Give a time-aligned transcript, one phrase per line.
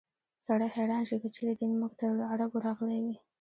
[0.45, 3.15] سړی حیران شي که چېرې دین موږ ته له عربو راغلی وي.